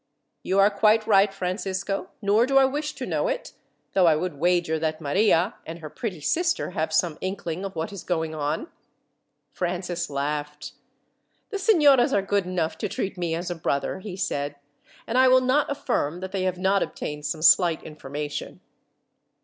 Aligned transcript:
"You 0.41 0.57
are 0.57 0.71
quite 0.71 1.05
right, 1.05 1.31
Francisco; 1.31 2.09
nor 2.23 2.47
do 2.47 2.57
I 2.57 2.65
wish 2.65 2.93
to 2.95 3.05
know 3.05 3.27
it, 3.27 3.53
though 3.93 4.07
I 4.07 4.15
would 4.15 4.39
wager 4.39 4.79
that 4.79 4.99
Maria, 4.99 5.53
and 5.63 5.77
her 5.77 5.91
pretty 5.91 6.21
sister, 6.21 6.71
have 6.71 6.91
some 6.91 7.19
inkling 7.21 7.63
of 7.63 7.75
what 7.75 7.93
is 7.93 8.01
going 8.03 8.33
on." 8.33 8.69
Francis 9.51 10.09
laughed. 10.09 10.71
"The 11.51 11.59
signoras 11.59 12.13
are 12.13 12.23
good 12.23 12.47
enough 12.47 12.79
to 12.79 12.89
treat 12.89 13.15
me 13.15 13.35
as 13.35 13.51
a 13.51 13.55
brother," 13.55 13.99
he 13.99 14.17
said, 14.17 14.55
"and 15.05 15.19
I 15.19 15.27
will 15.27 15.39
not 15.41 15.69
affirm 15.69 16.19
that 16.21 16.31
they 16.31 16.45
have 16.45 16.57
not 16.57 16.81
obtained 16.81 17.27
some 17.27 17.43
slight 17.43 17.83
information." 17.83 18.59